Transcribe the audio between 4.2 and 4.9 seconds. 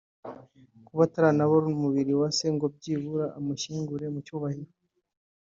cyubahiro